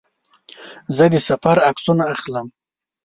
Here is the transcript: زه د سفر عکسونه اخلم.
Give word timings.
زه 0.95 1.05
د 1.13 1.15
سفر 1.27 1.57
عکسونه 1.69 2.03
اخلم. 2.13 2.47